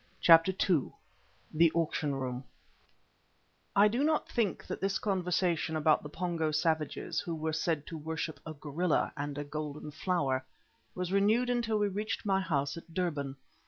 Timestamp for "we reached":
11.77-12.25